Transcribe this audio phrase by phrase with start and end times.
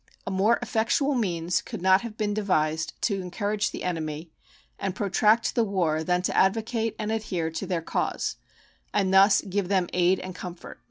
[0.25, 4.31] A more effectual means could not have been devised to encourage the enemy
[4.79, 8.37] and protract the war than to advocate and adhere to their cause,
[8.95, 10.79] and thus give them "aid and comfort."